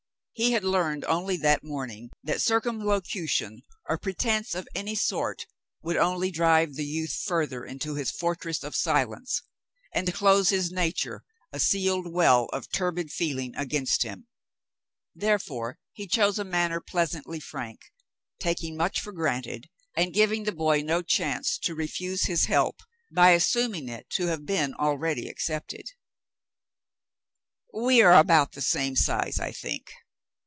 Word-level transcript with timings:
He 0.33 0.53
had 0.53 0.63
learned 0.63 1.05
only 1.05 1.37
that 1.37 1.63
morning 1.63 2.09
that 2.23 2.41
circumlocution 2.41 3.61
or 3.87 3.99
pretence 3.99 4.55
of 4.55 4.67
any 4.73 4.95
sort 4.95 5.45
would 5.83 5.97
only 5.97 6.31
drive 6.31 6.73
the 6.73 6.85
youth 6.85 7.13
further 7.13 7.63
into 7.63 7.93
his 7.93 8.09
fortress 8.09 8.63
of 8.63 8.75
silence, 8.75 9.43
and 9.93 10.11
close 10.11 10.49
his 10.49 10.71
nature, 10.71 11.23
a 11.53 11.59
sealed 11.59 12.11
well 12.11 12.45
of 12.45 12.71
turbid 12.71 13.11
feeling, 13.11 13.53
against 13.55 14.01
him; 14.01 14.25
therefore 15.13 15.77
he 15.93 16.07
chose 16.07 16.39
a 16.39 16.43
manner 16.43 16.79
pleasantly 16.79 17.39
frank, 17.39 17.91
taking 18.39 18.75
much 18.75 18.99
for 18.99 19.11
granted, 19.11 19.69
and 19.95 20.11
giving 20.11 20.45
the 20.45 20.51
boy 20.51 20.81
no 20.81 21.03
chance 21.03 21.55
to 21.59 21.75
refuse 21.75 22.23
his 22.23 22.45
help, 22.45 22.81
by 23.13 23.29
assuming 23.31 23.87
it 23.87 24.09
to 24.09 24.25
have 24.27 24.47
been 24.47 24.73
already 24.73 25.29
accepted. 25.29 25.91
"We 27.71 28.01
are 28.01 28.15
about 28.15 28.53
the 28.53 28.61
same 28.61 28.95
size, 28.95 29.39
I 29.39 29.51
think 29.51 29.91